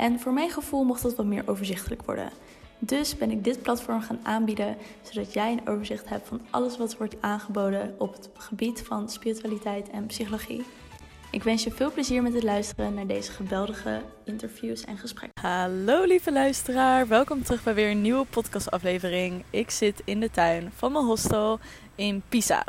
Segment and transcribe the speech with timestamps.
[0.00, 2.30] En voor mijn gevoel mocht dat wat meer overzichtelijk worden.
[2.78, 6.96] Dus ben ik dit platform gaan aanbieden, zodat jij een overzicht hebt van alles wat
[6.96, 10.64] wordt aangeboden op het gebied van spiritualiteit en psychologie.
[11.30, 15.42] Ik wens je veel plezier met het luisteren naar deze geweldige interviews en gesprekken.
[15.42, 19.44] Hallo lieve luisteraar, welkom terug bij weer een nieuwe podcastaflevering.
[19.50, 21.58] Ik zit in de tuin van mijn hostel
[21.94, 22.64] in Pisa.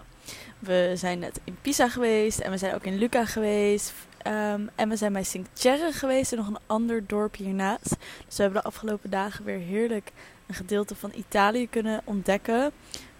[0.59, 3.93] We zijn net in Pisa geweest en we zijn ook in Lucca geweest.
[4.23, 7.89] Ehm, en we zijn bij Sint-Thierry geweest en nog een ander dorp hiernaast.
[8.25, 10.11] Dus we hebben de afgelopen dagen weer heerlijk
[10.47, 12.71] een gedeelte van Italië kunnen ontdekken.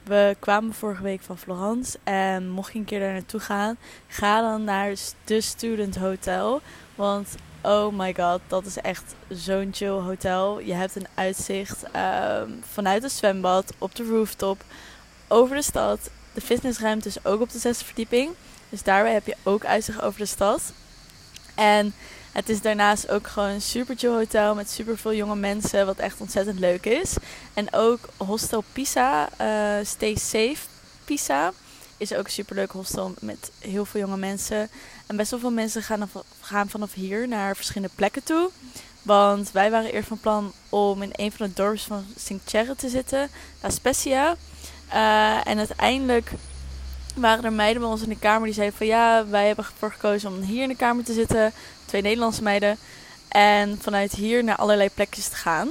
[0.04, 4.42] We kwamen vorige week van Florence en mocht je een keer daar naartoe gaan, ga
[4.42, 6.62] dan naar de Student Hotel.
[6.96, 10.60] Want oh my god, dat is echt zo'n chill hotel.
[10.60, 14.64] Je hebt een uitzicht ehm, vanuit het zwembad op de rooftop
[15.28, 16.10] over de stad.
[16.34, 18.32] De fitnessruimte is ook op de zesde verdieping.
[18.70, 20.74] Dus daarbij heb je ook uitzicht over de stad.
[21.56, 21.94] En
[22.32, 25.98] het is daarnaast ook gewoon een super chill hotel met super veel jonge mensen, wat
[25.98, 27.16] echt ontzettend leuk is.
[27.54, 30.58] En ook Hostel Pisa, uh, Stay Safe
[31.06, 31.52] Pisa,
[31.98, 34.70] is ook een super leuk hostel met heel veel jonge mensen.
[35.08, 35.84] En best wel veel mensen
[36.42, 38.50] gaan, vanaf hier naar verschillende plekken toe.
[39.02, 42.90] Want wij waren eerst van plan om in een van de dorps van Sint-Thierry te
[42.90, 43.30] zitten,
[43.62, 44.36] La Spezia.
[44.94, 46.32] Uh, en uiteindelijk
[47.16, 49.92] waren er meiden bij ons in de kamer die zeiden van ja, wij hebben ervoor
[49.92, 51.54] gekozen om hier in de kamer te zitten.
[51.86, 52.78] Twee Nederlandse meiden.
[53.28, 55.70] En vanuit hier naar allerlei plekjes te gaan.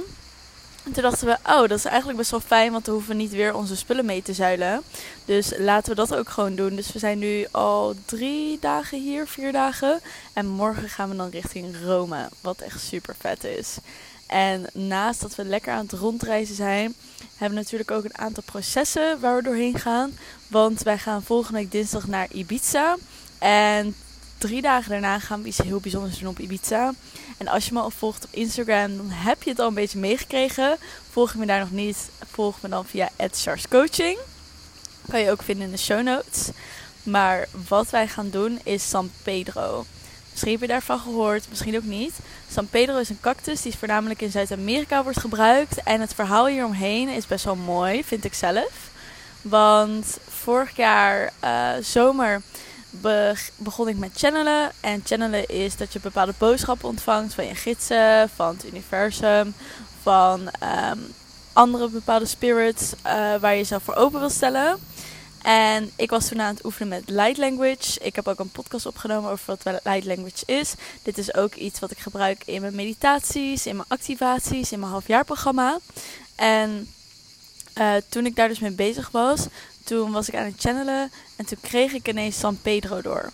[0.83, 3.21] En toen dachten we, oh, dat is eigenlijk best wel fijn, want dan hoeven we
[3.21, 4.81] niet weer onze spullen mee te zuilen.
[5.25, 6.75] Dus laten we dat ook gewoon doen.
[6.75, 9.99] Dus we zijn nu al drie dagen hier, vier dagen.
[10.33, 13.77] En morgen gaan we dan richting Rome, wat echt super vet is.
[14.31, 18.43] En naast dat we lekker aan het rondreizen zijn, hebben we natuurlijk ook een aantal
[18.43, 20.17] processen waar we doorheen gaan.
[20.47, 22.97] Want wij gaan volgende week dinsdag naar Ibiza.
[23.39, 23.95] En
[24.37, 26.93] drie dagen daarna gaan we iets heel bijzonders doen op Ibiza.
[27.37, 29.99] En als je me al volgt op Instagram, dan heb je het al een beetje
[29.99, 30.77] meegekregen.
[31.09, 33.09] Volg me daar nog niet, volg me dan via
[33.69, 34.17] Coaching.
[35.09, 36.49] Kan je ook vinden in de show notes.
[37.03, 39.85] Maar wat wij gaan doen is San Pedro.
[40.31, 42.13] Misschien heb je daarvan gehoord, misschien ook niet.
[42.51, 45.83] San Pedro is een cactus die voornamelijk in Zuid-Amerika wordt gebruikt.
[45.83, 48.89] En het verhaal hieromheen is best wel mooi, vind ik zelf.
[49.41, 52.41] Want vorig jaar uh, zomer
[53.55, 54.71] begon ik met channelen.
[54.79, 59.53] En channelen is dat je bepaalde boodschappen ontvangt van je gidsen, van het universum,
[60.01, 60.41] van
[60.91, 61.13] um,
[61.53, 64.79] andere bepaalde spirits uh, waar je jezelf voor open wil stellen.
[65.41, 67.99] En ik was toen aan het oefenen met light language.
[67.99, 70.73] Ik heb ook een podcast opgenomen over wat light language is.
[71.01, 74.91] Dit is ook iets wat ik gebruik in mijn meditaties, in mijn activaties, in mijn
[74.91, 75.79] halfjaarprogramma.
[76.35, 76.87] En
[77.77, 79.45] uh, toen ik daar dus mee bezig was,
[79.83, 83.31] toen was ik aan het channelen en toen kreeg ik ineens San Pedro door.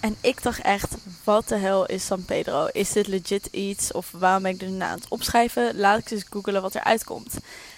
[0.00, 2.66] En ik dacht echt, wat de hel is San Pedro?
[2.72, 3.92] Is dit legit iets?
[3.92, 5.76] Of waarom ben ik er nu aan het opschrijven?
[5.76, 7.34] Laat ik eens googelen wat eruit komt.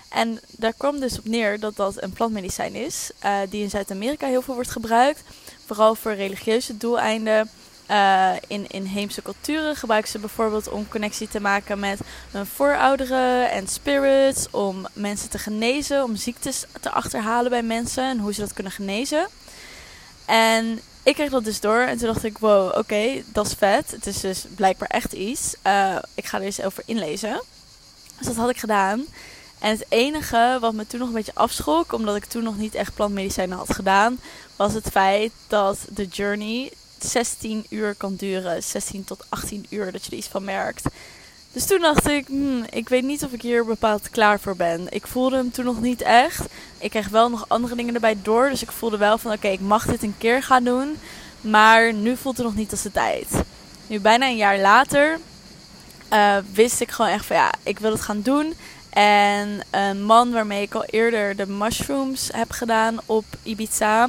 [0.08, 4.26] En daar kwam dus op neer dat dat een plantmedicijn is, uh, die in Zuid-Amerika
[4.26, 5.22] heel veel wordt gebruikt.
[5.66, 7.50] Vooral voor religieuze doeleinden.
[7.90, 11.98] Uh, in inheemse culturen gebruiken ze bijvoorbeeld om connectie te maken met
[12.30, 14.50] hun voorouderen en spirits.
[14.50, 18.72] Om mensen te genezen, om ziektes te achterhalen bij mensen en hoe ze dat kunnen
[18.72, 19.28] genezen.
[20.24, 23.90] En ik kreeg dat dus door en toen dacht ik, wow, oké, dat is vet.
[23.90, 25.54] Het is dus blijkbaar echt iets.
[25.66, 27.42] Uh, ik ga er eens over inlezen.
[28.18, 29.06] Dus dat had ik gedaan.
[29.58, 32.74] En het enige wat me toen nog een beetje afschrok, omdat ik toen nog niet
[32.74, 34.18] echt plantmedicijnen had gedaan,
[34.56, 38.62] was het feit dat de journey 16 uur kan duren.
[38.62, 40.84] 16 tot 18 uur dat je er iets van merkt.
[41.52, 44.86] Dus toen dacht ik, hmm, ik weet niet of ik hier bepaald klaar voor ben.
[44.90, 46.44] Ik voelde hem toen nog niet echt.
[46.78, 48.48] Ik kreeg wel nog andere dingen erbij door.
[48.48, 50.98] Dus ik voelde wel van, oké, ik mag dit een keer gaan doen.
[51.40, 53.28] Maar nu voelt het nog niet als de tijd.
[53.86, 55.18] Nu, bijna een jaar later,
[56.12, 58.54] uh, wist ik gewoon echt van, ja, ik wil het gaan doen.
[58.90, 64.08] En een man waarmee ik al eerder de mushrooms heb gedaan op Ibiza.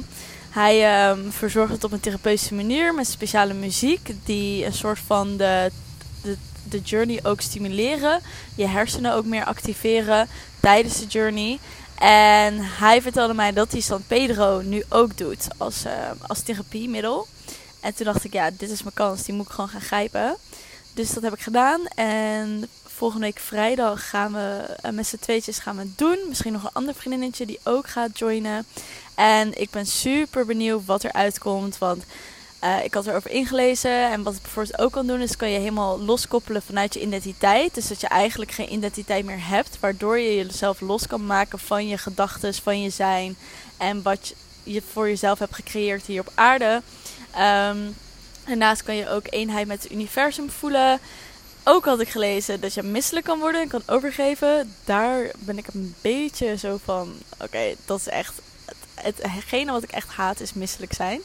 [0.50, 4.14] Hij um, verzorgt het op een therapeutische manier met speciale muziek.
[4.24, 5.70] Die een soort van de,
[6.22, 6.36] de,
[6.68, 8.20] de journey ook stimuleren.
[8.54, 10.28] Je hersenen ook meer activeren
[10.60, 11.58] tijdens de journey.
[11.98, 15.92] En hij vertelde mij dat hij San Pedro nu ook doet als, uh,
[16.26, 17.26] als therapiemiddel.
[17.80, 19.22] En toen dacht ik, ja, dit is mijn kans.
[19.22, 20.36] Die moet ik gewoon gaan grijpen.
[20.94, 21.86] Dus dat heb ik gedaan.
[21.94, 22.68] En
[23.00, 26.18] volgende week vrijdag gaan we uh, met z'n tweetjes gaan we doen.
[26.28, 28.66] Misschien nog een ander vriendinnetje die ook gaat joinen.
[29.14, 31.78] En ik ben super benieuwd wat er uitkomt.
[31.78, 32.04] Want
[32.64, 34.10] uh, ik had erover ingelezen.
[34.10, 37.74] En wat het bijvoorbeeld ook kan doen, is kan je helemaal loskoppelen vanuit je identiteit.
[37.74, 39.80] Dus dat je eigenlijk geen identiteit meer hebt.
[39.80, 43.36] Waardoor je jezelf los kan maken van je gedachten, van je zijn.
[43.76, 46.82] En wat je voor jezelf hebt gecreëerd hier op aarde.
[47.38, 47.96] Um,
[48.46, 51.00] daarnaast kan je ook eenheid met het universum voelen.
[51.64, 54.74] Ook had ik gelezen dat je misselijk kan worden en kan overgeven.
[54.84, 58.40] Daar ben ik een beetje zo van: oké, dat is echt.
[58.94, 61.20] Het, hetgene wat ik echt haat is misselijk zijn.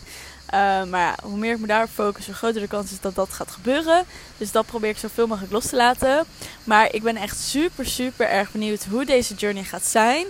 [0.54, 3.30] Uh, maar hoe meer ik me daarop focus, hoe groter de kans is dat dat
[3.30, 4.06] gaat gebeuren.
[4.38, 6.26] Dus dat probeer ik zoveel mogelijk los te laten.
[6.64, 10.26] Maar ik ben echt super, super erg benieuwd hoe deze journey gaat zijn.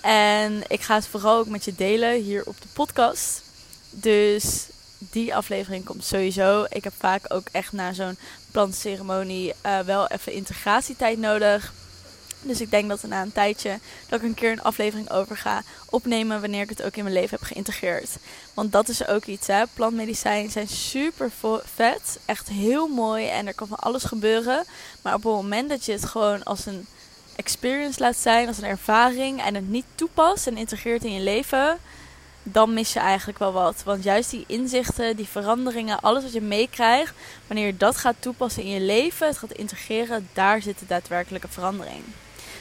[0.00, 3.42] En ik ga het vooral ook met je delen hier op de podcast.
[3.90, 4.66] Dus
[4.98, 6.66] die aflevering komt sowieso.
[6.68, 8.18] Ik heb vaak ook echt na zo'n
[8.50, 11.72] plantceremonie uh, wel even integratietijd nodig.
[12.42, 15.62] Dus ik denk dat na een tijdje dat ik een keer een aflevering over ga
[15.90, 18.10] opnemen wanneer ik het ook in mijn leven heb geïntegreerd.
[18.54, 19.62] Want dat is ook iets, hè.
[19.74, 21.30] Plantmedicijnen zijn super
[21.74, 22.18] vet.
[22.24, 24.64] Echt heel mooi en er kan van alles gebeuren.
[25.02, 26.86] Maar op het moment dat je het gewoon als een
[27.36, 31.78] experience laat zijn, als een ervaring en het niet toepast en integreert in je leven,
[32.42, 33.82] dan mis je eigenlijk wel wat.
[33.84, 37.14] Want juist die inzichten, die veranderingen, alles wat je meekrijgt,
[37.46, 41.48] wanneer je dat gaat toepassen in je leven, het gaat integreren, daar zit de daadwerkelijke
[41.48, 42.02] verandering.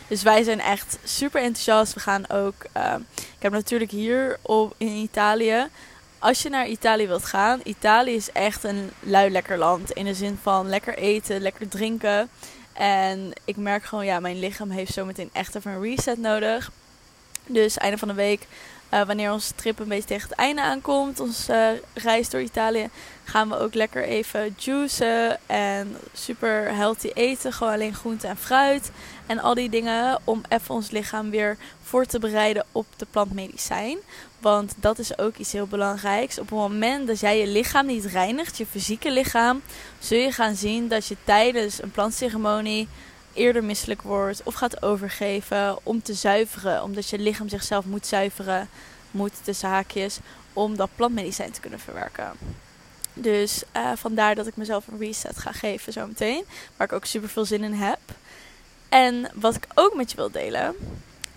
[0.10, 1.94] Dus wij zijn echt super enthousiast.
[1.94, 2.56] We gaan ook.
[2.78, 5.68] Uh, ik heb natuurlijk hier op, in Italië.
[6.20, 9.92] Als je naar Italië wilt gaan, Italië is echt een lui lekker land.
[9.92, 12.30] In de zin van lekker eten, lekker drinken.
[12.74, 16.72] En ik merk gewoon, ja, mijn lichaam heeft zometeen echt even een reset nodig.
[17.46, 18.48] Dus einde van de week
[18.94, 22.90] uh, wanneer onze trip een beetje tegen het einde aankomt, onze uh, reis door Italië,
[23.24, 27.54] gaan we ook lekker even juicen en super healthy eten.
[27.54, 28.92] Gewoon alleen groente en fruit
[29.26, 33.98] en al die dingen om even ons lichaam weer voor te bereiden op de plantmedicijn.
[34.40, 36.40] Want dat is ook iets heel belangrijks.
[36.40, 39.62] Op het moment dat jij je lichaam niet reinigt, je fysieke lichaam,
[40.00, 42.88] zul je gaan zien dat je tijdens een plantceremonie
[43.34, 46.84] eerder misselijk wordt of gaat overgeven om te zuiveren.
[46.84, 48.70] Omdat je lichaam zichzelf moet zuiveren,
[49.12, 50.20] moet tussen haakjes,
[50.54, 52.32] om dat plantmedicijn te kunnen verwerken.
[53.14, 56.46] Dus uh, vandaar dat ik mezelf een reset ga geven zometeen.
[56.78, 58.00] Waar ik ook super veel zin in heb.
[58.90, 60.76] En wat ik ook met je wil delen.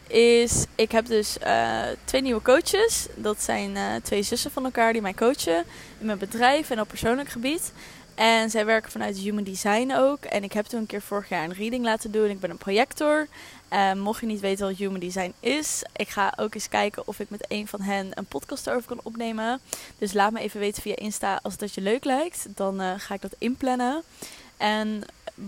[0.06, 3.06] Is, ik heb dus uh, twee nieuwe coaches.
[3.14, 5.64] Dat zijn uh, twee zussen van elkaar die mij coachen.
[5.98, 7.72] In mijn bedrijf en op persoonlijk gebied.
[8.14, 10.24] En zij werken vanuit Human Design ook.
[10.24, 12.30] En ik heb toen een keer vorig jaar een reading laten doen.
[12.30, 13.28] Ik ben een projector.
[13.72, 17.20] Uh, mocht je niet weten wat Human Design is, ik ga ook eens kijken of
[17.20, 19.60] ik met een van hen een podcast erover kan opnemen.
[19.98, 22.46] Dus laat me even weten via Insta als dat je leuk lijkt.
[22.48, 24.02] Dan uh, ga ik dat inplannen.
[24.56, 25.02] En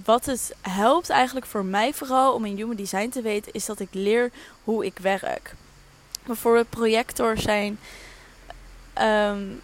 [0.04, 3.80] wat het helpt eigenlijk voor mij vooral om in Human Design te weten, is dat
[3.80, 4.30] ik leer
[4.64, 5.54] hoe ik werk.
[6.26, 7.78] Bijvoorbeeld projectors zijn
[9.00, 9.60] um,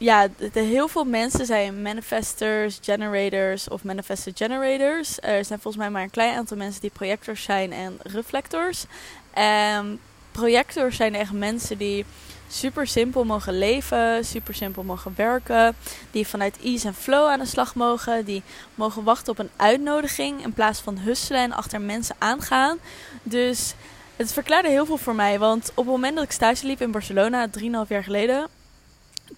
[0.00, 5.20] ja, de, heel veel mensen zijn manifestors, generators of manifested generators.
[5.20, 8.84] Er zijn volgens mij maar een klein aantal mensen die projectors zijn en reflectors.
[9.30, 10.00] En
[10.32, 12.04] projectors zijn echt mensen die
[12.48, 15.76] super simpel mogen leven, super simpel mogen werken.
[16.10, 18.24] Die vanuit ease en flow aan de slag mogen.
[18.24, 18.42] Die
[18.74, 22.78] mogen wachten op een uitnodiging in plaats van husselen en achter mensen aangaan.
[23.22, 23.74] Dus
[24.16, 25.38] het verklaarde heel veel voor mij.
[25.38, 28.48] Want op het moment dat ik stage liep in Barcelona, 3,5 jaar geleden,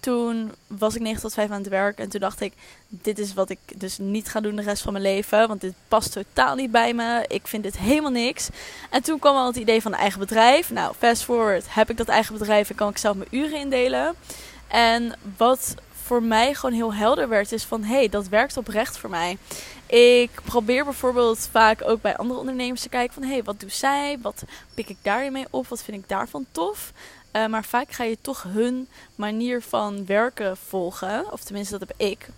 [0.01, 1.99] toen was ik 9 tot 5 aan het werk.
[1.99, 2.53] En toen dacht ik,
[2.89, 5.49] dit is wat ik dus niet ga doen de rest van mijn leven.
[5.49, 7.25] Want dit past totaal niet bij me.
[7.29, 8.49] Ik vind dit helemaal niks.
[8.91, 10.71] En toen kwam al het idee van een eigen bedrijf.
[10.71, 14.15] Nou, fast forward heb ik dat eigen bedrijf en kan ik zelf mijn uren indelen.
[14.69, 18.99] En wat voor mij gewoon heel helder werd, is van hé, hey, dat werkt oprecht
[18.99, 19.39] voor mij.
[19.87, 23.73] Ik probeer bijvoorbeeld vaak ook bij andere ondernemers te kijken van hé, hey, wat doet
[23.73, 24.19] zij?
[24.23, 24.43] Wat
[24.75, 25.69] pik ik daarin mee op?
[25.69, 26.93] Wat vind ik daarvan tof?
[27.33, 31.33] Uh, maar vaak ga je toch hun manier van werken volgen.
[31.33, 32.29] Of tenminste, dat heb ik.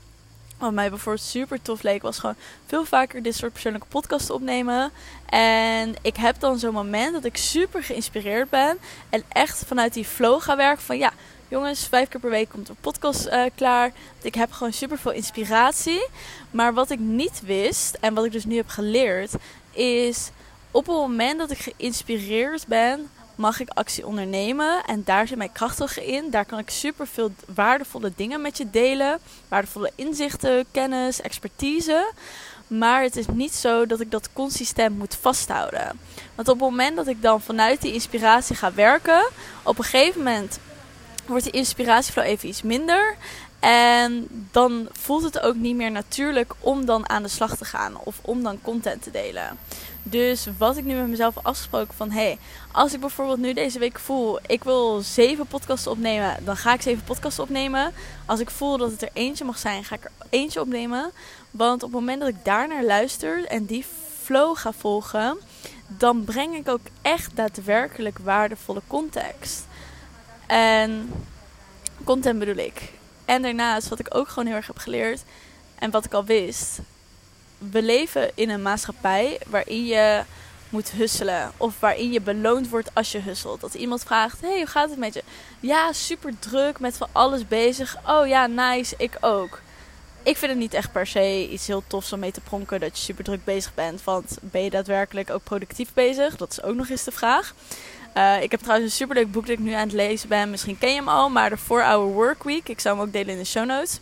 [0.59, 2.35] Wat mij bijvoorbeeld super tof leek, was gewoon
[2.67, 4.91] veel vaker dit soort persoonlijke podcasts opnemen.
[5.27, 8.79] En ik heb dan zo'n moment dat ik super geïnspireerd ben.
[9.09, 11.13] En echt vanuit die flow ga werken van ja,
[11.49, 13.93] jongens, vijf keer per week komt een podcast uh, klaar.
[14.23, 16.09] Ik heb gewoon super veel inspiratie.
[16.51, 19.33] Maar wat ik niet wist en wat ik dus nu heb geleerd,
[19.73, 20.31] is
[20.71, 24.85] op het moment dat ik geïnspireerd ben, mag ik actie ondernemen.
[24.85, 26.31] En daar zit mijn krachtig in.
[26.31, 29.19] Daar kan ik super veel waardevolle dingen met je delen.
[29.49, 32.13] Waardevolle inzichten, kennis, expertise.
[32.67, 36.01] Maar het is niet zo dat ik dat consistent moet vasthouden.
[36.35, 39.29] Want op het moment dat ik dan vanuit die inspiratie ga werken,
[39.63, 40.59] op een gegeven moment
[41.27, 43.17] wordt die inspiratieflow even iets minder.
[43.65, 47.99] En dan voelt het ook niet meer natuurlijk om dan aan de slag te gaan
[47.99, 49.59] of om dan content te delen.
[50.03, 52.39] Dus wat ik nu met mezelf afgesproken van hey,
[52.73, 56.83] als ik bijvoorbeeld nu deze week voel, ik wil zeven podcasts opnemen, dan ga ik
[56.83, 57.93] zeven podcasts opnemen.
[58.27, 61.11] Als ik voel dat het er eentje mag zijn, ga ik er eentje opnemen.
[61.51, 63.85] Want op het moment dat ik daar naar luister en die
[64.23, 65.39] flow ga volgen,
[65.87, 69.67] dan breng ik ook echt daadwerkelijk waardevolle context.
[70.47, 71.13] En
[72.05, 72.93] content bedoel ik.
[73.25, 75.23] En daarnaast, wat ik ook gewoon heel erg heb geleerd
[75.79, 76.79] en wat ik al wist.
[77.59, 80.23] We leven in een maatschappij waarin je
[80.69, 81.53] moet husselen.
[81.57, 83.61] Of waarin je beloond wordt als je husselt.
[83.61, 85.23] Dat iemand vraagt: Hey, hoe gaat het met je?
[85.61, 87.97] Ja, super druk, met van alles bezig.
[88.07, 89.61] Oh ja, nice, ik ook.
[90.23, 92.99] Ik vind het niet echt per se iets heel tofs om mee te pronken dat
[92.99, 94.05] je super druk bezig bent.
[94.05, 96.37] Want ben je daadwerkelijk ook productief bezig?
[96.37, 97.55] Dat is ook nog eens de vraag.
[98.15, 100.51] Uh, ik heb trouwens een superleuk boek dat ik nu aan het lezen ben.
[100.51, 102.69] Misschien ken je hem al, maar de 4-Hour Work Week.
[102.69, 103.99] Ik zou hem ook delen in de show notes.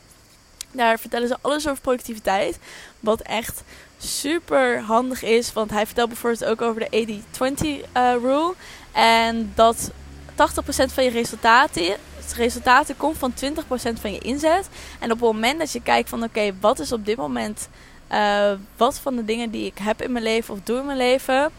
[0.71, 2.59] Daar vertellen ze alles over productiviteit.
[3.01, 3.63] Wat echt
[3.99, 5.53] super handig is.
[5.53, 7.21] Want hij vertelt bijvoorbeeld ook over de
[7.61, 8.55] 80-20 uh, eh, rule.
[8.93, 10.35] En dat 80%
[10.93, 11.97] van je resultaten,
[12.37, 14.69] resultaten komt van 20% van je inzet.
[14.99, 17.69] En op het moment dat je kijkt van oké, wat is op dit moment...
[18.13, 20.99] Uh, wat van de dingen die ik heb in mijn leven of doe in mijn
[20.99, 21.53] leven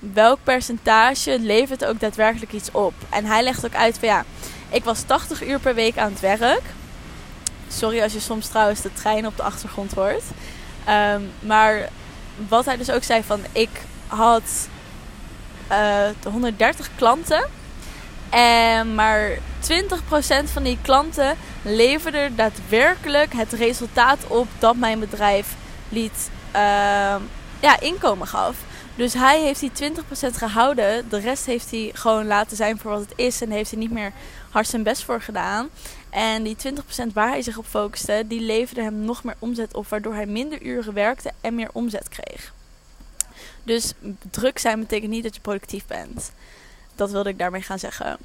[0.00, 2.94] welk percentage levert ook daadwerkelijk iets op.
[3.10, 4.24] En hij legt ook uit van ja,
[4.68, 6.62] ik was 80 uur per week aan het werk.
[7.68, 10.22] Sorry als je soms trouwens de trein op de achtergrond hoort.
[10.88, 11.88] Um, maar
[12.48, 13.70] wat hij dus ook zei van ik
[14.06, 14.68] had
[15.70, 17.48] uh, eh, 130 klanten.
[18.30, 19.38] En maar 20%
[20.52, 25.54] van die klanten leverden daadwerkelijk het resultaat op dat mijn bedrijf
[25.88, 26.60] liet uh,
[27.60, 28.56] ja, inkomen gaf.
[29.00, 29.92] Dus hij heeft die
[30.30, 31.08] 20% gehouden.
[31.08, 33.40] De rest heeft hij gewoon laten zijn voor wat het is.
[33.40, 34.12] En heeft hij niet meer
[34.50, 35.68] hard zijn best voor gedaan.
[36.10, 39.88] En die 20% waar hij zich op focuste, die leverde hem nog meer omzet op.
[39.88, 42.52] Waardoor hij minder uren werkte en meer omzet kreeg.
[43.62, 43.92] Dus
[44.30, 46.32] druk zijn betekent niet dat je productief bent.
[46.94, 48.18] Dat wilde ik daarmee gaan zeggen.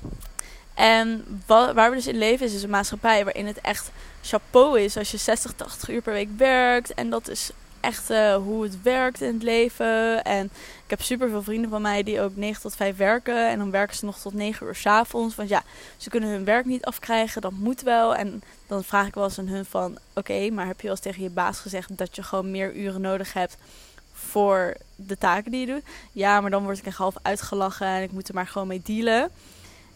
[0.74, 3.92] En waar we dus in leven is, is een maatschappij waarin het echt
[4.22, 6.94] chapeau is als je 60, 80 uur per week werkt.
[6.94, 7.52] En dat is
[7.86, 10.24] echt uh, hoe het werkt in het leven.
[10.24, 10.46] En
[10.84, 13.50] ik heb super veel vrienden van mij die ook 9 tot 5 werken.
[13.50, 15.36] En dan werken ze nog tot 9 uur s avonds.
[15.36, 15.64] Want ja,
[15.98, 17.42] ze kunnen hun werk niet afkrijgen.
[17.42, 18.16] Dat moet wel.
[18.16, 19.98] En dan vraag ik wel eens aan hun van...
[20.14, 23.02] Oké, maar heb je wel eens tegen je baas gezegd dat je gewoon meer uren
[23.02, 23.58] nodig hebt
[24.14, 25.84] voor de taken die je doet?
[26.12, 28.82] Ja, maar dan word ik echt half uitgelachen en ik moet er maar gewoon mee
[28.84, 29.30] dealen.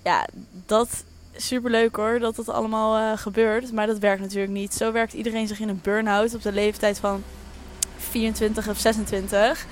[0.03, 0.27] Ja,
[0.65, 1.03] dat
[1.36, 3.72] super leuk hoor dat dat allemaal uh, gebeurt.
[3.72, 4.74] Maar dat werkt natuurlijk niet.
[4.74, 7.24] Zo werkt iedereen zich in een burn-out op de leeftijd van
[8.10, 9.66] 24 of 26.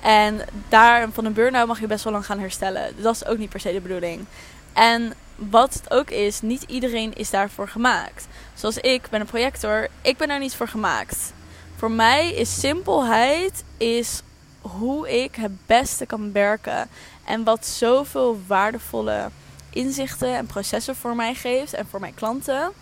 [0.00, 2.94] En daar van een burn-out mag je best wel lang gaan herstellen.
[2.96, 4.24] Dat is ook niet per se de bedoeling.
[4.72, 8.26] En wat het ook is, niet iedereen is daarvoor gemaakt.
[8.54, 11.32] Zoals ik ben een projector, ik ben daar niet voor gemaakt.
[11.76, 14.22] Voor mij is simpelheid is
[14.60, 16.88] hoe ik het beste kan werken.
[17.24, 19.30] En wat zoveel waardevolle
[19.70, 22.72] inzichten en processen voor mij geeft en voor mijn klanten.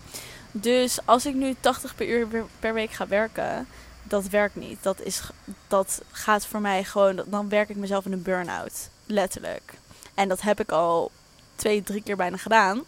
[0.51, 2.27] Dus als ik nu 80 per uur
[2.59, 3.67] per week ga werken,
[4.11, 4.83] dat werkt niet.
[4.83, 5.21] Dat, is,
[5.67, 8.89] dat gaat voor mij gewoon, dan werk ik mezelf in een burn-out.
[9.05, 9.73] Letterlijk.
[10.13, 11.11] En dat heb ik al
[11.55, 12.81] twee, drie keer bijna gedaan.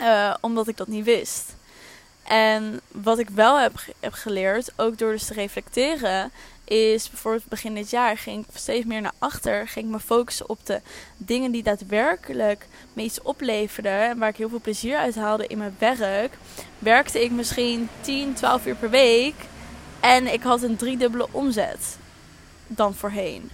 [0.00, 1.56] Uh, omdat ik dat niet wist.
[2.22, 6.30] En wat ik wel heb, heb geleerd, ook door dus te reflecteren,
[6.64, 9.68] is bijvoorbeeld begin dit jaar ging ik steeds meer naar achter.
[9.68, 10.80] Ging ik me focussen op de
[11.16, 14.08] dingen die daadwerkelijk me iets opleverden.
[14.08, 16.32] En waar ik heel veel plezier uit haalde in mijn werk.
[16.78, 19.34] Werkte ik misschien 10, 12 uur per week.
[20.00, 21.98] En ik had een driedubbele omzet
[22.66, 23.50] dan voorheen.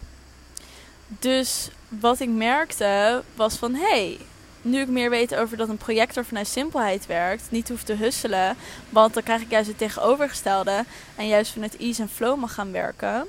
[1.07, 4.19] Dus wat ik merkte was van hé, hey,
[4.63, 8.57] nu ik meer weet over dat een projector vanuit simpelheid werkt, niet hoef te husselen,
[8.89, 10.85] want dan krijg ik juist het tegenovergestelde
[11.17, 13.27] en juist vanuit ease en flow mag gaan werken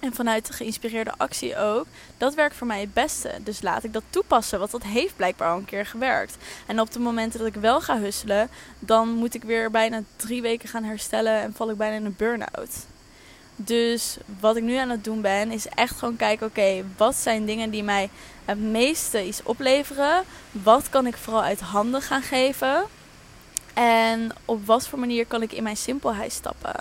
[0.00, 1.86] en vanuit de geïnspireerde actie ook,
[2.18, 3.30] dat werkt voor mij het beste.
[3.42, 6.36] Dus laat ik dat toepassen, want dat heeft blijkbaar al een keer gewerkt.
[6.66, 10.42] En op de momenten dat ik wel ga husselen, dan moet ik weer bijna drie
[10.42, 12.86] weken gaan herstellen en val ik bijna in een burn-out.
[13.56, 17.44] Dus wat ik nu aan het doen ben, is echt gewoon kijken: oké, wat zijn
[17.44, 18.10] dingen die mij
[18.44, 20.22] het meeste iets opleveren?
[20.50, 22.84] Wat kan ik vooral uit handen gaan geven?
[23.74, 26.74] En op wat voor manier kan ik in mijn simpelheid stappen?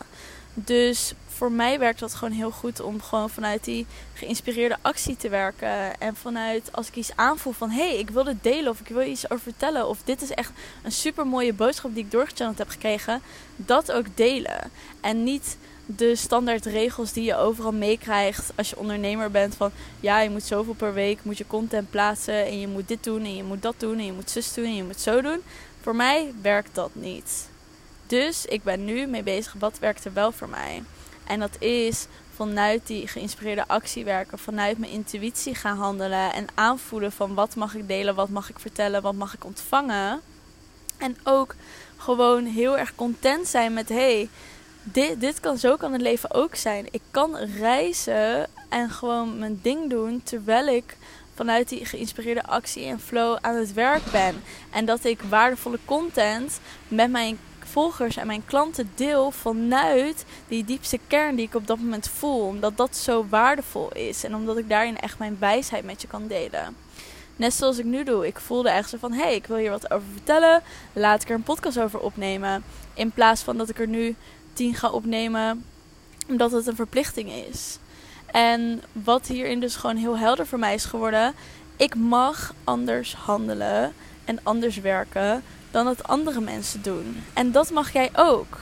[0.65, 5.29] Dus voor mij werkt dat gewoon heel goed om gewoon vanuit die geïnspireerde actie te
[5.29, 5.99] werken.
[5.99, 8.87] En vanuit als ik iets aanvoel van hé, hey, ik wil dit delen of ik
[8.87, 9.87] wil iets over vertellen.
[9.87, 10.51] Of dit is echt
[10.83, 13.21] een super mooie boodschap die ik doorgechanneld heb gekregen.
[13.55, 14.71] Dat ook delen.
[15.01, 19.55] En niet de standaard regels die je overal meekrijgt als je ondernemer bent.
[19.55, 22.45] Van ja, je moet zoveel per week moet je content plaatsen.
[22.45, 24.65] En je moet dit doen en je moet dat doen en je moet zus doen
[24.65, 25.41] en je moet zo doen.
[25.81, 27.48] Voor mij werkt dat niet.
[28.09, 30.83] Dus ik ben nu mee bezig, wat werkt er wel voor mij?
[31.27, 37.11] En dat is vanuit die geïnspireerde actie werken, vanuit mijn intuïtie gaan handelen en aanvoelen
[37.11, 40.21] van wat mag ik delen, wat mag ik vertellen, wat mag ik ontvangen.
[40.97, 41.55] En ook
[41.97, 44.29] gewoon heel erg content zijn met hey,
[44.83, 46.87] dit, dit kan zo kan het leven ook zijn.
[46.91, 50.97] Ik kan reizen en gewoon mijn ding doen terwijl ik
[51.35, 54.43] vanuit die geïnspireerde actie en flow aan het werk ben.
[54.69, 57.39] En dat ik waardevolle content met mijn
[57.71, 62.45] volgers en mijn klanten deel vanuit die diepste kern die ik op dat moment voel.
[62.45, 66.27] Omdat dat zo waardevol is en omdat ik daarin echt mijn wijsheid met je kan
[66.27, 66.75] delen.
[67.35, 68.27] Net zoals ik nu doe.
[68.27, 70.61] Ik voelde echt zo van: hé, hey, ik wil hier wat over vertellen.
[70.93, 72.63] Laat ik er een podcast over opnemen.
[72.93, 74.15] In plaats van dat ik er nu
[74.53, 75.65] tien ga opnemen,
[76.27, 77.77] omdat het een verplichting is.
[78.25, 81.33] En wat hierin dus gewoon heel helder voor mij is geworden:
[81.75, 83.93] ik mag anders handelen
[84.25, 87.23] en anders werken dan dat andere mensen doen.
[87.33, 88.57] En dat mag jij ook.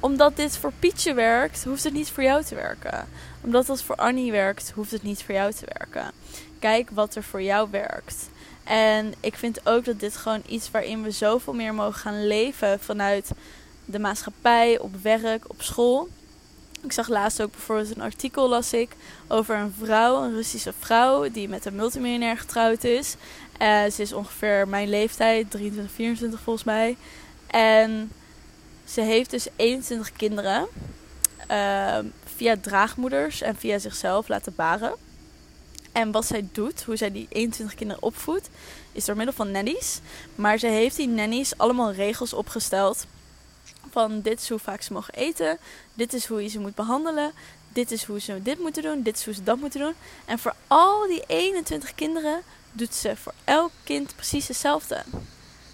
[0.00, 3.08] Omdat dit voor Pietje werkt, hoeft het niet voor jou te werken.
[3.40, 6.12] Omdat het voor Annie werkt, hoeft het niet voor jou te werken.
[6.58, 8.28] Kijk wat er voor jou werkt.
[8.64, 12.80] En ik vind ook dat dit gewoon iets waarin we zoveel meer mogen gaan leven
[12.80, 13.30] vanuit
[13.84, 16.08] de maatschappij, op werk, op school.
[16.82, 18.90] Ik zag laatst ook bijvoorbeeld een artikel, las ik,
[19.28, 23.16] over een vrouw, een Russische vrouw, die met een multimiljonair getrouwd is.
[23.62, 26.96] Uh, ze is ongeveer mijn leeftijd, 23, 24 volgens mij.
[27.46, 28.12] En
[28.84, 30.66] ze heeft dus 21 kinderen
[31.50, 31.98] uh,
[32.36, 34.94] via draagmoeders en via zichzelf laten baren.
[35.92, 38.48] En wat zij doet, hoe zij die 21 kinderen opvoedt,
[38.92, 40.00] is door middel van nannies.
[40.34, 43.06] Maar ze heeft die nannies allemaal regels opgesteld.
[43.90, 45.58] Van dit is hoe vaak ze mogen eten,
[45.94, 47.32] dit is hoe je ze moet behandelen,
[47.72, 49.94] dit is hoe ze dit moeten doen, dit is hoe ze dat moeten doen.
[50.24, 52.42] En voor al die 21 kinderen
[52.72, 55.02] doet ze voor elk kind precies hetzelfde.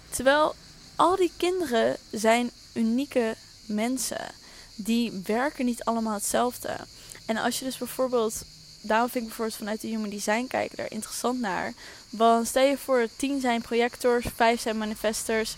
[0.09, 0.55] Terwijl
[0.95, 4.21] al die kinderen zijn unieke mensen.
[4.75, 6.75] Die werken niet allemaal hetzelfde.
[7.25, 8.43] En als je dus bijvoorbeeld,
[8.81, 11.73] daarom vind ik bijvoorbeeld vanuit de Human Design kijken er interessant naar.
[12.09, 15.55] Want stel je voor, 10 zijn projectors, 5 zijn manifestors,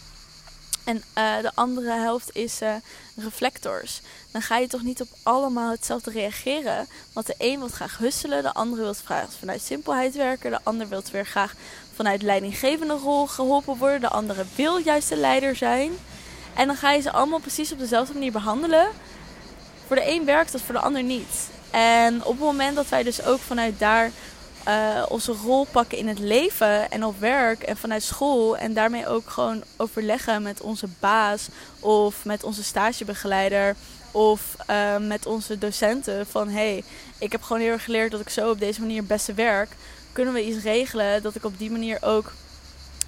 [0.89, 2.73] en uh, de andere helft is uh,
[3.15, 4.01] reflectors.
[4.31, 6.87] Dan ga je toch niet op allemaal hetzelfde reageren.
[7.13, 10.89] Want de een wil graag husselen, de andere wil graag vanuit simpelheid werken, de ander
[10.89, 11.53] wil weer graag
[11.95, 15.91] vanuit leidinggevende rol geholpen worden, de andere wil juist de leider zijn.
[16.55, 18.87] En dan ga je ze allemaal precies op dezelfde manier behandelen.
[19.87, 21.49] Voor de een werkt dat, voor de ander niet.
[21.71, 24.11] En op het moment dat wij dus ook vanuit daar
[24.67, 28.57] uh, onze rol pakken in het leven en op werk en vanuit school.
[28.57, 31.47] En daarmee ook gewoon overleggen met onze baas
[31.79, 33.75] of met onze stagebegeleider
[34.11, 36.27] of uh, met onze docenten.
[36.27, 36.83] Van hey,
[37.17, 39.69] ik heb gewoon heel erg geleerd dat ik zo op deze manier beste werk.
[40.11, 42.31] Kunnen we iets regelen dat ik op die manier ook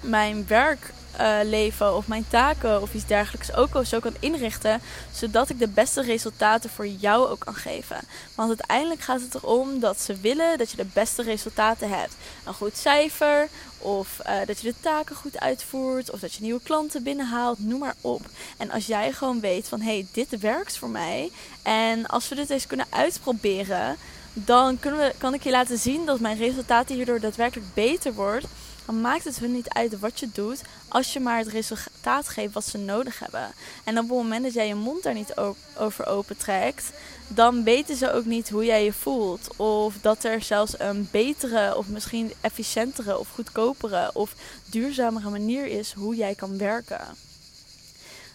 [0.02, 4.80] mijn werk uh, leven of mijn taken of iets dergelijks ook zo kan inrichten,
[5.12, 7.96] zodat ik de beste resultaten voor jou ook kan geven.
[8.34, 12.14] Want uiteindelijk gaat het erom dat ze willen dat je de beste resultaten hebt.
[12.44, 16.60] Een goed cijfer, of uh, dat je de taken goed uitvoert, of dat je nieuwe
[16.62, 18.22] klanten binnenhaalt, noem maar op.
[18.56, 21.30] En als jij gewoon weet van hé, hey, dit werkt voor mij
[21.62, 23.96] en als we dit eens kunnen uitproberen,
[24.32, 28.46] dan kunnen we, kan ik je laten zien dat mijn resultaten hierdoor daadwerkelijk beter wordt
[28.86, 32.52] dan maakt het hun niet uit wat je doet, als je maar het resultaat geeft
[32.52, 33.52] wat ze nodig hebben.
[33.84, 35.34] En op het moment dat jij je mond daar niet
[35.76, 36.90] over opentrekt,
[37.28, 39.56] dan weten ze ook niet hoe jij je voelt.
[39.56, 44.34] Of dat er zelfs een betere, of misschien efficiëntere, of goedkopere, of
[44.66, 47.06] duurzamere manier is hoe jij kan werken.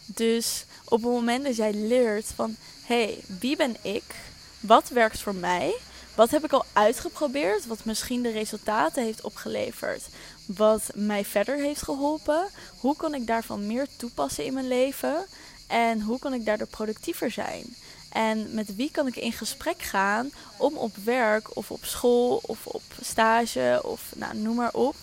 [0.06, 2.56] Dus op het moment dat jij leert van
[2.86, 4.04] hé, hey, wie ben ik?
[4.60, 5.76] Wat werkt voor mij?
[6.16, 10.04] Wat heb ik al uitgeprobeerd, wat misschien de resultaten heeft opgeleverd?
[10.48, 12.48] Wat mij verder heeft geholpen?
[12.80, 15.26] Hoe kan ik daarvan meer toepassen in mijn leven?
[15.68, 17.76] En hoe kan ik daardoor productiever zijn?
[18.10, 22.66] En met wie kan ik in gesprek gaan om op werk of op school of
[22.66, 24.96] op stage of nou, noem maar op,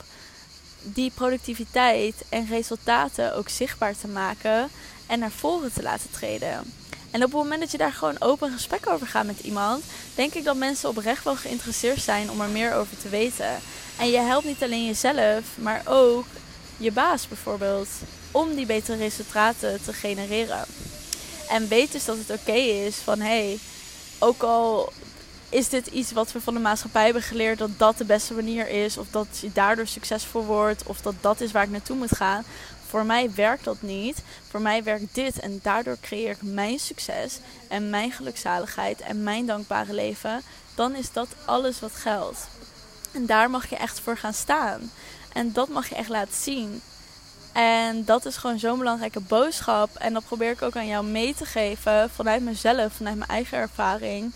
[0.83, 4.69] die productiviteit en resultaten ook zichtbaar te maken
[5.07, 6.73] en naar voren te laten treden?
[7.15, 10.35] En op het moment dat je daar gewoon open gesprek over gaat met iemand, denk
[10.35, 13.61] ik dat mensen oprecht wel geïnteresseerd zijn om er meer over te weten.
[13.99, 16.25] En je helpt niet alleen jezelf, maar ook
[16.77, 17.89] je baas bijvoorbeeld,
[18.31, 20.65] om die betere resultaten te genereren.
[21.49, 22.53] En weet dus dat het oké
[22.87, 23.59] is van hé, hey,
[24.19, 24.93] ook al
[25.49, 28.69] is dit iets wat we van de maatschappij hebben geleerd dat dat de beste manier
[28.69, 32.17] is, of dat je daardoor succesvol wordt, of dat dat is waar ik naartoe moet
[32.17, 32.45] gaan.
[32.89, 34.23] Voor mij werkt dat niet.
[34.49, 39.47] Voor mij werkt dit en daardoor creëer ik mijn succes en mijn gelukzaligheid en mijn
[39.47, 40.43] dankbare leven.
[40.75, 42.49] Dan is dat alles wat geldt.
[43.13, 44.91] En daar mag je echt voor gaan staan.
[45.33, 46.83] En dat mag je echt laten zien.
[47.53, 49.97] En dat is gewoon zo'n belangrijke boodschap.
[49.97, 53.59] En dat probeer ik ook aan jou mee te geven vanuit mezelf, vanuit mijn eigen
[53.59, 54.33] ervaring.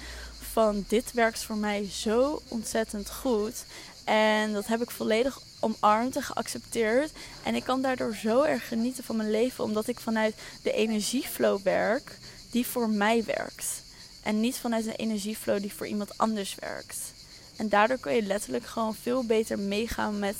[0.52, 3.64] Van dit werkt voor mij zo ontzettend goed.
[4.08, 7.10] En dat heb ik volledig omarmd en geaccepteerd.
[7.42, 11.62] En ik kan daardoor zo erg genieten van mijn leven, omdat ik vanuit de energieflow
[11.62, 12.18] werk
[12.50, 13.82] die voor mij werkt.
[14.22, 16.96] En niet vanuit een energieflow die voor iemand anders werkt.
[17.56, 20.36] En daardoor kun je letterlijk gewoon veel beter meegaan met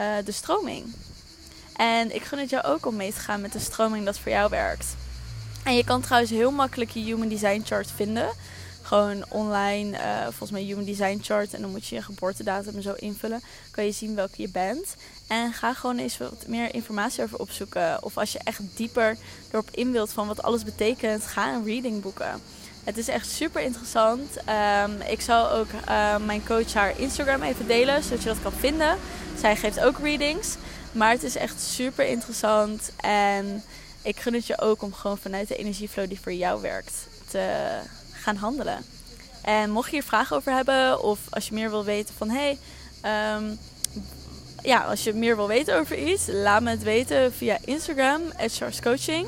[0.00, 0.94] uh, de stroming.
[1.76, 4.32] En ik gun het jou ook om mee te gaan met de stroming dat voor
[4.32, 4.86] jou werkt.
[5.64, 8.28] En je kan trouwens heel makkelijk je Human Design Chart vinden.
[8.82, 11.54] Gewoon online, uh, volgens mij Human Design Chart.
[11.54, 13.42] En dan moet je je geboortedatum zo invullen.
[13.70, 14.96] Kan je zien welke je bent.
[15.28, 18.02] En ga gewoon eens wat meer informatie over opzoeken.
[18.02, 19.16] Of als je echt dieper
[19.50, 22.40] erop in wilt van wat alles betekent, ga een reading boeken.
[22.84, 24.36] Het is echt super interessant.
[24.84, 28.52] Um, ik zal ook uh, mijn coach haar Instagram even delen, zodat je dat kan
[28.52, 28.98] vinden.
[29.40, 30.56] Zij geeft ook readings.
[30.92, 32.90] Maar het is echt super interessant.
[32.96, 33.62] En
[34.02, 36.92] ik gun het je ook om gewoon vanuit de energieflow die voor jou werkt
[37.28, 37.78] te
[38.22, 38.84] gaan handelen.
[39.42, 42.58] En mocht je hier vragen over hebben, of als je meer wil weten van hey,
[43.36, 43.58] um,
[44.62, 48.20] ja, als je meer wil weten over iets, laat me het weten via Instagram,
[48.82, 49.26] Coaching.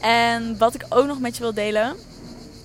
[0.00, 1.96] En wat ik ook nog met je wil delen,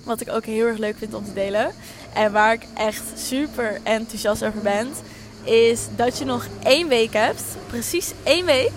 [0.04, 1.74] wat ik ook heel erg leuk vind om te delen,
[2.12, 4.88] en waar ik echt super enthousiast over ben,
[5.42, 8.72] is dat je nog één week hebt, precies één week,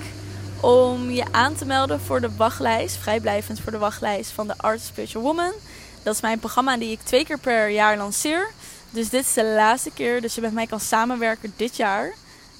[0.60, 4.82] om je aan te melden voor de wachtlijst, vrijblijvend voor de wachtlijst van de Art
[4.82, 5.54] Spiritual Woman.
[6.04, 8.52] Dat is mijn programma die ik twee keer per jaar lanceer.
[8.90, 12.14] Dus dit is de laatste keer, dus je met mij kan samenwerken dit jaar.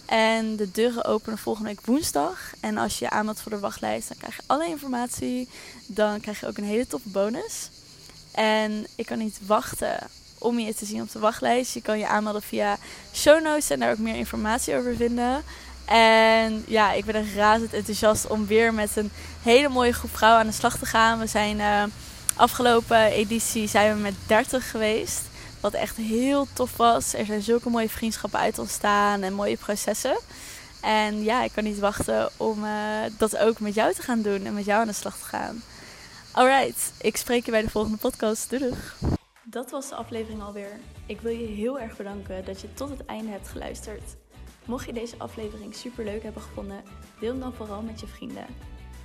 [0.06, 2.52] En de deuren openen volgende week woensdag.
[2.60, 5.50] En als je je aanmeldt voor de wachtlijst, dan krijg je alle informatie.
[5.86, 7.70] Dan krijg je ook een hele toffe bonus.
[8.32, 9.98] En ik kan niet wachten
[10.38, 11.74] om je te zien op de wachtlijst.
[11.74, 12.78] Je kan je aanmelden via
[13.14, 15.44] show notes en daar ook meer informatie over vinden.
[15.86, 20.42] En ja, ik ben er razend enthousiast om weer met een hele mooie groep vrouwen
[20.42, 21.20] aan de slag te gaan.
[21.20, 21.84] We zijn uh,
[22.42, 25.22] afgelopen editie zijn we met 30 geweest.
[25.60, 27.14] Wat echt heel tof was.
[27.14, 30.20] Er zijn zulke mooie vriendschappen uit ontstaan en mooie processen.
[30.82, 32.72] En ja, ik kan niet wachten om uh,
[33.18, 35.64] dat ook met jou te gaan doen en met jou aan de slag te gaan.
[36.32, 38.50] Alright, ik spreek je bij de volgende podcast.
[38.50, 38.74] Doei
[39.44, 40.80] Dat was de aflevering alweer.
[41.06, 44.16] Ik wil je heel erg bedanken dat je tot het einde hebt geluisterd.
[44.66, 46.84] Mocht je deze aflevering super leuk hebben gevonden,
[47.20, 48.46] deel hem dan vooral met je vrienden.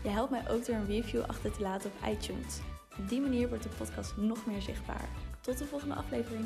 [0.03, 2.61] Je helpt mij ook door een review achter te laten op iTunes.
[2.99, 5.09] Op die manier wordt de podcast nog meer zichtbaar.
[5.41, 6.45] Tot de volgende aflevering.